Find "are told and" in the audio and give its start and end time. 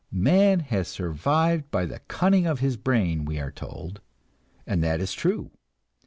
3.37-4.83